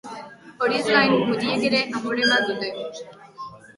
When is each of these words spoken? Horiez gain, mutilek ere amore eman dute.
Horiez 0.67 0.87
gain, 0.87 1.13
mutilek 1.31 1.67
ere 1.69 1.81
amore 2.01 2.25
eman 2.29 2.51
dute. 2.51 2.73